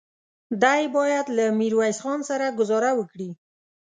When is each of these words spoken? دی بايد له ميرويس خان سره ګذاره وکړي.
دی 0.63 0.83
بايد 0.95 1.25
له 1.37 1.45
ميرويس 1.59 1.97
خان 2.03 2.19
سره 2.29 2.55
ګذاره 2.59 2.91
وکړي. 2.99 3.29